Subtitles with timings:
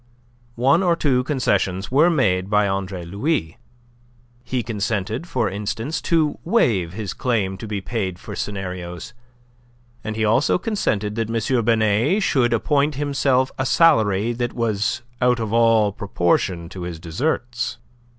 [0.55, 3.59] One or two concessions were made by Andre Louis;
[4.43, 9.13] he consented, for instance, to waive his claim to be paid for scenarios,
[10.03, 11.65] and he also consented that M.
[11.65, 17.77] Binet should appoint himself a salary that was out of all proportion to his deserts.